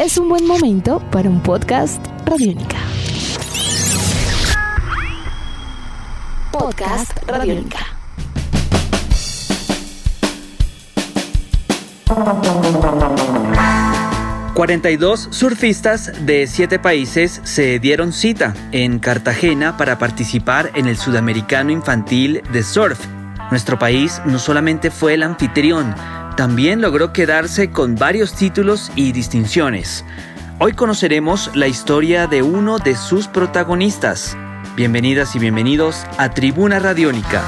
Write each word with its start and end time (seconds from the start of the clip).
es 0.00 0.16
un 0.16 0.30
buen 0.30 0.46
momento 0.46 0.98
para 1.10 1.28
un 1.28 1.42
podcast 1.42 2.02
Radiónica. 2.24 2.78
Podcast 6.50 7.12
Radiónica. 7.26 7.78
...42 14.54 15.32
surfistas 15.32 16.26
de 16.26 16.46
7 16.46 16.78
países 16.78 17.40
se 17.44 17.78
dieron 17.78 18.12
cita 18.12 18.54
en 18.72 18.98
Cartagena 18.98 19.76
para 19.76 19.98
participar 19.98 20.70
en 20.74 20.86
el 20.86 20.96
Sudamericano 20.96 21.72
Infantil 21.72 22.42
de 22.52 22.62
Surf. 22.62 22.98
Nuestro 23.50 23.78
país 23.78 24.20
no 24.24 24.38
solamente 24.38 24.90
fue 24.90 25.14
el 25.14 25.22
anfitrión, 25.22 25.94
también 26.40 26.80
logró 26.80 27.12
quedarse 27.12 27.68
con 27.68 27.96
varios 27.96 28.32
títulos 28.32 28.90
y 28.96 29.12
distinciones. 29.12 30.06
Hoy 30.58 30.72
conoceremos 30.72 31.54
la 31.54 31.68
historia 31.68 32.26
de 32.28 32.40
uno 32.40 32.78
de 32.78 32.96
sus 32.96 33.28
protagonistas. 33.28 34.38
Bienvenidas 34.74 35.36
y 35.36 35.38
bienvenidos 35.38 36.06
a 36.16 36.30
Tribuna 36.30 36.78
Radiónica. 36.78 37.42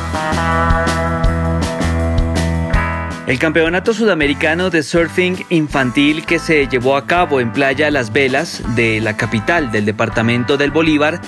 El 3.27 3.39
Campeonato 3.39 3.95
Sudamericano 3.95 4.69
de 4.69 4.83
Surfing 4.83 5.43
Infantil 5.49 6.27
que 6.27 6.39
se 6.39 6.67
llevó 6.67 6.99
a 6.99 7.07
cabo 7.07 7.41
en 7.41 7.51
Playa 7.51 7.91
Las 7.91 8.13
Velas 8.13 8.63
de 8.77 9.01
la 9.01 9.17
capital 9.17 9.73
del 9.73 9.87
departamento 9.87 10.59
del 10.59 10.71
Bolívar 10.71 11.19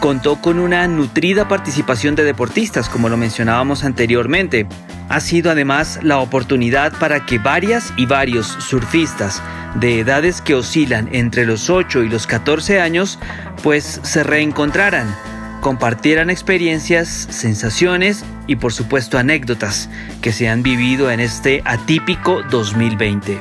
contó 0.00 0.40
con 0.40 0.58
una 0.58 0.88
nutrida 0.88 1.46
participación 1.46 2.16
de 2.16 2.24
deportistas, 2.24 2.88
como 2.88 3.08
lo 3.08 3.16
mencionábamos 3.16 3.84
anteriormente. 3.84 4.66
Ha 5.12 5.20
sido 5.20 5.50
además 5.50 5.98
la 6.02 6.20
oportunidad 6.20 6.98
para 6.98 7.26
que 7.26 7.38
varias 7.38 7.92
y 7.98 8.06
varios 8.06 8.46
surfistas 8.46 9.42
de 9.74 10.00
edades 10.00 10.40
que 10.40 10.54
oscilan 10.54 11.10
entre 11.12 11.44
los 11.44 11.68
8 11.68 12.04
y 12.04 12.08
los 12.08 12.26
14 12.26 12.80
años, 12.80 13.18
pues 13.62 14.00
se 14.02 14.22
reencontraran, 14.22 15.14
compartieran 15.60 16.30
experiencias, 16.30 17.08
sensaciones 17.28 18.24
y 18.46 18.56
por 18.56 18.72
supuesto 18.72 19.18
anécdotas 19.18 19.90
que 20.22 20.32
se 20.32 20.48
han 20.48 20.62
vivido 20.62 21.10
en 21.10 21.20
este 21.20 21.60
atípico 21.66 22.42
2020. 22.50 23.38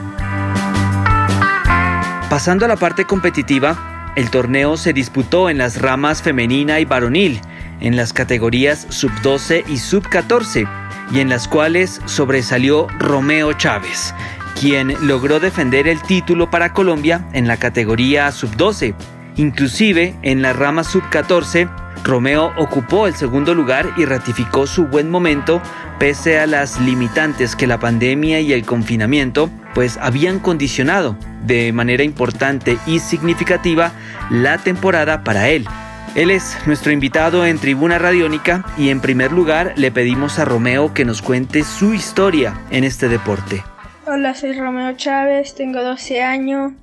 Pasando 2.30 2.66
a 2.66 2.68
la 2.68 2.76
parte 2.76 3.06
competitiva, 3.06 4.12
el 4.18 4.30
torneo 4.30 4.76
se 4.76 4.92
disputó 4.92 5.50
en 5.50 5.60
las 5.60 5.82
ramas 5.82 6.22
femenina 6.22 6.82
y 6.82 6.86
varonil, 6.86 7.40
en 7.80 7.96
las 7.96 8.12
categorías 8.12 8.88
sub-12 8.90 9.64
y 9.70 9.78
sub-14, 9.78 10.81
y 11.12 11.20
en 11.20 11.30
las 11.30 11.48
cuales 11.48 12.02
sobresalió 12.06 12.88
Romeo 13.00 13.54
Chávez, 13.54 14.14
quien 14.60 14.96
logró 15.02 15.40
defender 15.40 15.88
el 15.88 16.02
título 16.02 16.50
para 16.50 16.74
Colombia 16.74 17.26
en 17.34 17.48
la 17.48 17.58
categoría 17.58 18.32
sub-12. 18.32 18.96
Inclusive 19.36 20.16
en 20.22 20.42
la 20.42 20.54
rama 20.54 20.84
sub-14, 20.84 21.70
Romeo 22.04 22.54
ocupó 22.58 23.08
el 23.08 23.16
segundo 23.16 23.54
lugar 23.54 23.92
y 23.98 24.06
ratificó 24.06 24.66
su 24.66 24.86
buen 24.86 25.10
momento 25.10 25.62
pese 26.00 26.40
a 26.40 26.48
las 26.48 26.80
limitantes 26.82 27.56
que 27.56 27.68
la 27.68 27.80
pandemia 27.80 28.40
y 28.40 28.54
el 28.54 28.66
confinamiento 28.66 29.50
pues 29.76 29.98
habían 30.02 30.40
condicionado 30.40 31.16
de 31.46 31.72
manera 31.74 32.04
importante 32.04 32.78
y 32.88 33.00
significativa 33.00 33.92
la 34.30 34.58
temporada 34.58 35.24
para 35.24 35.50
él. 35.50 35.68
Él 36.16 36.30
es 36.30 36.58
nuestro 36.68 36.92
invitado 36.92 37.46
en 37.46 37.58
Tribuna 37.58 37.98
Radiónica 37.98 38.66
y 38.78 38.90
en 38.90 39.00
primer 39.00 39.32
lugar 39.32 39.74
le 39.78 39.92
pedimos 39.92 40.40
a 40.40 40.46
Romeo 40.46 40.94
que 40.94 41.06
nos 41.06 41.22
cuente 41.22 41.64
su 41.64 41.94
historia 41.94 42.60
en 42.70 42.84
este 42.84 43.08
deporte. 43.08 43.64
Hola, 44.06 44.34
soy 44.36 44.60
Romeo 44.60 44.94
Chávez, 44.98 45.56
tengo 45.56 45.82
12 45.82 46.22
años, 46.22 46.74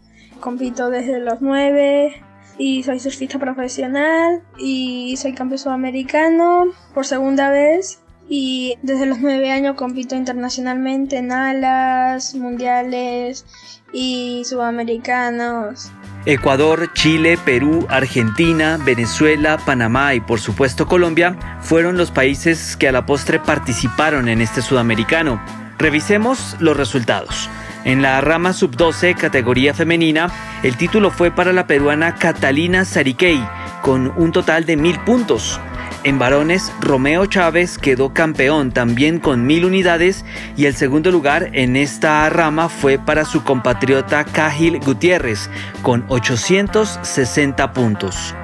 compito 0.40 0.88
desde 0.88 1.18
los 1.18 1.40
9 1.40 2.22
y 2.56 2.82
soy 2.82 3.00
surfista 3.00 3.38
profesional 3.38 4.42
y 4.58 5.16
soy 5.16 5.34
campeón 5.34 5.58
sudamericano 5.58 6.66
por 6.94 7.04
segunda 7.04 7.50
vez 7.50 8.00
y 8.28 8.76
desde 8.82 9.06
los 9.06 9.20
9 9.20 9.50
años 9.50 9.76
compito 9.76 10.14
internacionalmente 10.14 11.18
en 11.18 11.32
alas, 11.32 12.34
mundiales 12.34 13.44
y 13.92 14.42
sudamericanos. 14.44 15.90
Ecuador, 16.26 16.92
Chile, 16.92 17.38
Perú, 17.44 17.86
Argentina, 17.88 18.78
Venezuela, 18.84 19.56
Panamá 19.58 20.14
y 20.14 20.20
por 20.20 20.40
supuesto 20.40 20.86
Colombia 20.86 21.36
fueron 21.62 21.96
los 21.96 22.10
países 22.10 22.76
que 22.76 22.88
a 22.88 22.92
la 22.92 23.06
postre 23.06 23.38
participaron 23.38 24.28
en 24.28 24.40
este 24.40 24.60
sudamericano. 24.62 25.40
Revisemos 25.78 26.56
los 26.58 26.76
resultados. 26.76 27.48
En 27.84 28.02
la 28.02 28.20
rama 28.20 28.52
sub-12, 28.52 29.16
categoría 29.16 29.72
femenina, 29.72 30.30
el 30.62 30.76
título 30.76 31.10
fue 31.10 31.30
para 31.30 31.52
la 31.52 31.66
peruana 31.66 32.16
Catalina 32.16 32.84
Sariquey, 32.84 33.42
con 33.82 34.12
un 34.16 34.32
total 34.32 34.66
de 34.66 34.76
mil 34.76 34.98
puntos. 35.00 35.60
En 36.04 36.18
varones, 36.18 36.72
Romeo 36.80 37.26
Chávez 37.26 37.76
quedó 37.76 38.14
campeón 38.14 38.70
también 38.70 39.18
con 39.18 39.44
mil 39.46 39.64
unidades 39.64 40.24
y 40.56 40.66
el 40.66 40.76
segundo 40.76 41.10
lugar 41.10 41.50
en 41.54 41.74
esta 41.74 42.28
rama 42.30 42.68
fue 42.68 42.98
para 42.98 43.24
su 43.24 43.42
compatriota 43.42 44.24
Cajil 44.24 44.78
Gutiérrez 44.78 45.50
con 45.82 46.04
860 46.08 47.72
puntos. 47.72 48.34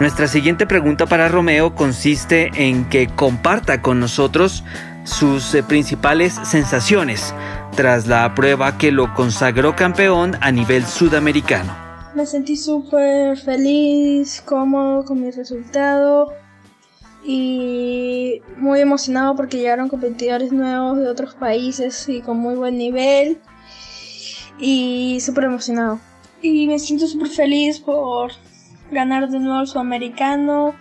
Nuestra 0.00 0.26
siguiente 0.26 0.66
pregunta 0.66 1.06
para 1.06 1.28
Romeo 1.28 1.76
consiste 1.76 2.50
en 2.56 2.88
que 2.88 3.06
comparta 3.06 3.80
con 3.80 4.00
nosotros 4.00 4.64
sus 5.04 5.54
eh, 5.54 5.62
principales 5.62 6.34
sensaciones 6.42 7.32
tras 7.76 8.08
la 8.08 8.34
prueba 8.34 8.78
que 8.78 8.90
lo 8.90 9.14
consagró 9.14 9.76
campeón 9.76 10.36
a 10.40 10.50
nivel 10.50 10.84
sudamericano. 10.84 11.72
Me 12.16 12.26
sentí 12.26 12.56
súper 12.56 13.38
feliz, 13.38 14.42
cómodo 14.44 15.04
con 15.04 15.20
mi 15.20 15.30
resultado 15.30 16.32
y 17.26 18.40
muy 18.56 18.80
emocionado 18.80 19.34
porque 19.34 19.58
llegaron 19.58 19.88
competidores 19.88 20.52
nuevos 20.52 20.98
de 20.98 21.08
otros 21.08 21.34
países 21.34 22.08
y 22.08 22.20
con 22.20 22.38
muy 22.38 22.54
buen 22.54 22.78
nivel 22.78 23.38
y 24.60 25.18
súper 25.20 25.44
emocionado. 25.44 25.98
Y 26.40 26.68
me 26.68 26.78
siento 26.78 27.08
súper 27.08 27.28
feliz 27.28 27.80
por 27.80 28.30
ganar 28.92 29.28
de 29.28 29.40
nuevo 29.40 29.60
el 29.60 29.66
sudamericano 29.66 30.74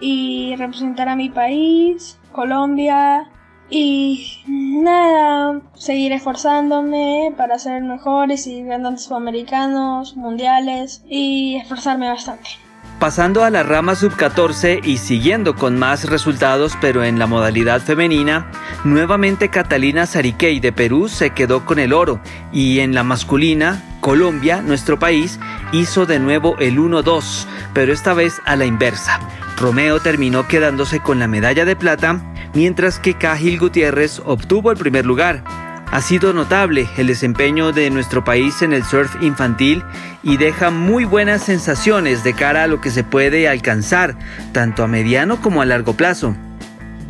y 0.00 0.56
representar 0.56 1.08
a 1.08 1.16
mi 1.16 1.30
país, 1.30 2.18
Colombia. 2.32 3.30
Y 3.68 4.26
nada, 4.46 5.60
seguir 5.74 6.12
esforzándome 6.12 7.32
para 7.36 7.58
ser 7.58 7.82
mejores 7.82 8.46
y 8.46 8.62
ganando 8.62 8.98
sudamericanos, 8.98 10.16
mundiales 10.16 11.02
y 11.08 11.56
esforzarme 11.56 12.08
bastante. 12.08 12.65
Pasando 12.98 13.44
a 13.44 13.50
la 13.50 13.62
rama 13.62 13.94
sub-14 13.94 14.80
y 14.82 14.96
siguiendo 14.96 15.54
con 15.54 15.78
más 15.78 16.08
resultados 16.08 16.78
pero 16.80 17.04
en 17.04 17.18
la 17.18 17.26
modalidad 17.26 17.82
femenina, 17.82 18.50
nuevamente 18.84 19.50
Catalina 19.50 20.06
Sariquey 20.06 20.60
de 20.60 20.72
Perú 20.72 21.08
se 21.08 21.30
quedó 21.30 21.66
con 21.66 21.78
el 21.78 21.92
oro 21.92 22.20
y 22.52 22.80
en 22.80 22.94
la 22.94 23.04
masculina, 23.04 23.82
Colombia, 24.00 24.62
nuestro 24.62 24.98
país, 24.98 25.38
hizo 25.72 26.06
de 26.06 26.18
nuevo 26.18 26.56
el 26.58 26.78
1-2, 26.78 27.44
pero 27.74 27.92
esta 27.92 28.14
vez 28.14 28.40
a 28.46 28.56
la 28.56 28.64
inversa. 28.64 29.20
Romeo 29.58 30.00
terminó 30.00 30.48
quedándose 30.48 31.00
con 31.00 31.18
la 31.18 31.28
medalla 31.28 31.66
de 31.66 31.76
plata, 31.76 32.22
mientras 32.54 32.98
que 32.98 33.12
Cajil 33.12 33.58
Gutiérrez 33.58 34.22
obtuvo 34.24 34.70
el 34.70 34.78
primer 34.78 35.04
lugar. 35.04 35.65
Ha 35.90 36.00
sido 36.00 36.32
notable 36.32 36.88
el 36.96 37.06
desempeño 37.06 37.72
de 37.72 37.90
nuestro 37.90 38.24
país 38.24 38.60
en 38.62 38.72
el 38.72 38.84
surf 38.84 39.16
infantil 39.22 39.84
y 40.22 40.36
deja 40.36 40.70
muy 40.70 41.04
buenas 41.04 41.42
sensaciones 41.42 42.24
de 42.24 42.34
cara 42.34 42.64
a 42.64 42.66
lo 42.66 42.80
que 42.80 42.90
se 42.90 43.04
puede 43.04 43.48
alcanzar, 43.48 44.16
tanto 44.52 44.82
a 44.82 44.88
mediano 44.88 45.40
como 45.40 45.62
a 45.62 45.66
largo 45.66 45.94
plazo. 45.94 46.36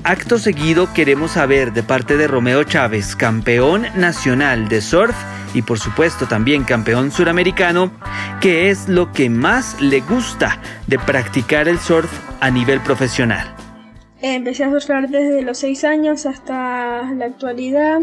Acto 0.05 0.39
seguido 0.39 0.93
queremos 0.93 1.33
saber 1.33 1.73
de 1.73 1.83
parte 1.83 2.17
de 2.17 2.29
Romeo 2.29 2.63
Chávez, 2.63 3.17
campeón 3.17 3.87
nacional 3.97 4.69
de 4.69 4.81
surf 4.81 5.17
y 5.53 5.63
por 5.63 5.81
supuesto 5.81 6.27
también 6.27 6.63
campeón 6.63 7.11
suramericano, 7.11 7.91
qué 8.41 8.71
es 8.71 8.89
lo 8.89 9.11
que 9.11 9.31
más 9.31 9.81
le 9.81 10.01
gusta 10.03 10.61
de 10.87 10.99
practicar 11.01 11.67
el 11.67 11.81
surf 11.81 12.11
a 12.41 12.51
nivel 12.51 12.81
profesional. 12.83 13.56
Empecé 14.35 14.65
a 14.65 14.71
surfear 14.73 15.09
desde 15.09 15.43
los 15.43 15.59
6 15.59 15.85
años 15.85 16.27
hasta 16.27 17.13
la 17.13 17.27
actualidad 17.27 18.03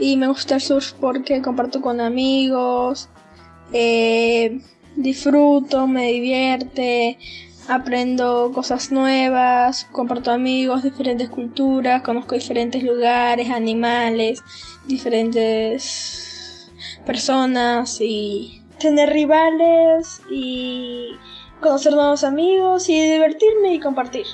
y 0.00 0.16
me 0.16 0.26
gusta 0.26 0.56
el 0.56 0.60
surf 0.60 0.94
porque 1.00 1.40
comparto 1.42 1.80
con 1.80 2.00
amigos, 2.00 3.08
eh, 3.72 4.60
disfruto, 4.96 5.86
me 5.86 6.10
divierte, 6.10 7.18
aprendo 7.68 8.50
cosas 8.52 8.90
nuevas, 8.90 9.86
comparto 9.92 10.32
amigos, 10.32 10.82
diferentes 10.82 11.28
culturas, 11.28 12.02
conozco 12.02 12.34
diferentes 12.34 12.82
lugares, 12.82 13.50
animales, 13.50 14.42
diferentes 14.88 16.68
personas 17.06 18.00
y 18.00 18.60
tener 18.80 19.10
rivales 19.10 20.20
y 20.32 21.10
conocer 21.60 21.92
nuevos 21.92 22.24
amigos 22.24 22.88
y 22.88 23.00
divertirme 23.00 23.74
y 23.74 23.78
compartir. 23.78 24.26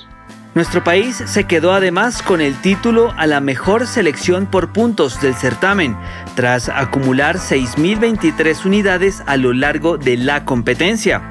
Nuestro 0.57 0.83
país 0.83 1.21
se 1.27 1.43
quedó 1.43 1.71
además 1.71 2.23
con 2.23 2.41
el 2.41 2.55
título 2.55 3.13
a 3.15 3.27
la 3.27 3.41
mejor 3.41 3.85
selección 3.85 4.47
por 4.47 4.73
puntos 4.73 5.21
del 5.21 5.35
certamen, 5.35 5.95
tras 6.33 6.67
acumular 6.67 7.37
6.023 7.37 8.65
unidades 8.65 9.21
a 9.27 9.37
lo 9.37 9.53
largo 9.53 9.99
de 9.99 10.17
la 10.17 10.45
competencia. 10.45 11.21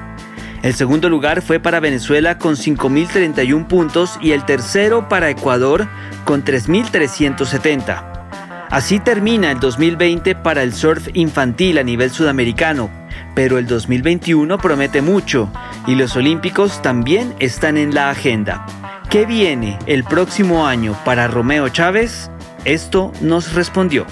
El 0.63 0.75
segundo 0.75 1.09
lugar 1.09 1.41
fue 1.41 1.59
para 1.59 1.81
Venezuela 1.81 2.37
con 2.37 2.55
5.031 2.55 3.67
puntos 3.67 4.17
y 4.21 4.31
el 4.31 4.45
tercero 4.45 5.09
para 5.09 5.29
Ecuador 5.29 5.89
con 6.23 6.45
3.370. 6.45 8.69
Así 8.69 9.01
termina 9.01 9.51
el 9.51 9.59
2020 9.59 10.35
para 10.35 10.63
el 10.63 10.73
surf 10.73 11.09
infantil 11.13 11.79
a 11.79 11.83
nivel 11.83 12.11
sudamericano, 12.11 12.89
pero 13.35 13.57
el 13.57 13.67
2021 13.67 14.57
promete 14.57 15.01
mucho 15.01 15.51
y 15.85 15.95
los 15.95 16.15
Olímpicos 16.15 16.81
también 16.81 17.35
están 17.39 17.75
en 17.75 17.93
la 17.93 18.09
agenda. 18.09 18.65
¿Qué 19.09 19.25
viene 19.25 19.79
el 19.85 20.03
próximo 20.03 20.67
año 20.67 20.93
para 21.05 21.29
Romeo 21.29 21.69
Chávez? 21.69 22.29
Esto 22.65 23.13
nos 23.21 23.53
respondió. 23.53 24.05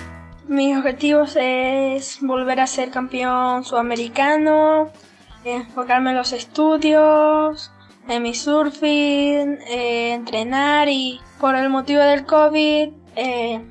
Mis 0.47 0.77
objetivos 0.77 1.35
es 1.37 2.19
volver 2.21 2.61
a 2.61 2.67
ser 2.67 2.91
campeón 2.91 3.65
sudamericano, 3.65 4.91
enfocarme 5.43 6.11
en 6.11 6.15
los 6.15 6.31
estudios, 6.31 7.73
en 8.07 8.23
mi 8.23 8.33
surfing, 8.33 9.59
eh, 9.67 10.13
entrenar 10.13 10.87
y 10.87 11.19
por 11.41 11.57
el 11.57 11.69
motivo 11.69 11.99
del 11.99 12.25
COVID 12.25 12.89
eh, 13.17 13.61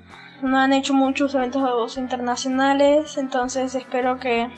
no 0.42 0.58
han 0.58 0.74
hecho 0.74 0.92
muchos 0.92 1.34
eventos 1.34 1.96
internacionales, 1.96 3.16
entonces 3.16 3.74
espero 3.74 4.18
que 4.18 4.50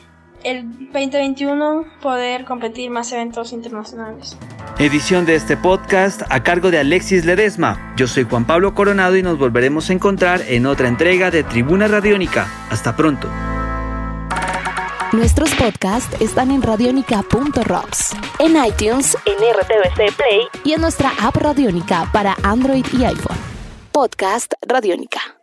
el 0.43 0.69
2021 0.91 1.85
poder 2.01 2.45
competir 2.45 2.89
más 2.89 3.11
eventos 3.11 3.53
internacionales. 3.53 4.37
Edición 4.79 5.25
de 5.25 5.35
este 5.35 5.57
podcast 5.57 6.21
a 6.29 6.43
cargo 6.43 6.71
de 6.71 6.79
Alexis 6.79 7.25
Ledesma. 7.25 7.93
Yo 7.97 8.07
soy 8.07 8.23
Juan 8.25 8.45
Pablo 8.45 8.75
Coronado 8.75 9.15
y 9.17 9.23
nos 9.23 9.39
volveremos 9.39 9.89
a 9.89 9.93
encontrar 9.93 10.41
en 10.47 10.65
otra 10.65 10.87
entrega 10.87 11.31
de 11.31 11.43
Tribuna 11.43 11.87
Radiónica. 11.87 12.47
Hasta 12.69 12.95
pronto. 12.95 13.27
Nuestros 15.13 15.55
podcasts 15.55 16.21
están 16.21 16.51
en 16.51 16.61
radionica.rocks, 16.61 18.15
en 18.39 18.57
iTunes, 18.65 19.17
en 19.25 19.35
RTVC 19.35 20.15
Play 20.15 20.41
y 20.65 20.73
en 20.73 20.81
nuestra 20.81 21.11
app 21.21 21.37
Radiónica 21.37 22.09
para 22.11 22.35
Android 22.43 22.85
y 22.91 23.05
iPhone. 23.05 23.37
Podcast 23.93 24.53
Radiónica. 24.67 25.36